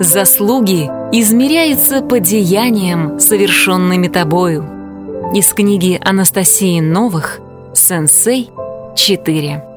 Заслуги 0.00 0.90
измеряются 1.10 2.02
по 2.02 2.20
деяниям, 2.20 3.18
совершенными 3.18 4.08
тобою. 4.08 5.32
Из 5.34 5.54
книги 5.54 5.98
Анастасии 6.04 6.80
Новых 6.80 7.40
«Сенсей 7.72 8.50
4». 8.94 9.75